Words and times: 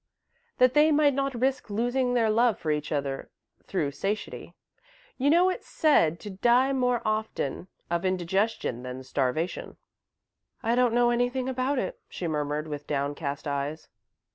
"That 0.57 0.73
they 0.73 0.91
might 0.91 1.13
not 1.13 1.39
risk 1.39 1.69
losing 1.69 2.15
their 2.15 2.31
love 2.31 2.57
for 2.57 2.71
each 2.71 2.91
other, 2.91 3.29
through 3.67 3.91
satiety. 3.91 4.55
You 5.19 5.29
know 5.29 5.49
it's 5.49 5.67
said 5.67 6.19
to 6.21 6.31
die 6.31 6.73
more 6.73 7.03
often 7.05 7.67
of 7.91 8.03
indigestion 8.03 8.81
than 8.81 9.03
starvation." 9.03 9.77
"I 10.63 10.73
don't 10.73 10.95
know 10.95 11.11
anything 11.11 11.47
about 11.47 11.77
it," 11.77 11.99
she 12.09 12.27
murmured 12.27 12.67
with 12.67 12.87
downcast 12.87 13.47
eyes. 13.47 13.89